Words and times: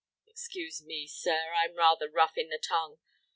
Excuse 0.27 0.81
me, 0.83 1.05
sir, 1.05 1.53
I'm 1.53 1.75
rather 1.77 2.09
rough 2.09 2.35
in 2.35 2.49
the 2.49 2.57
tongue. 2.57 2.97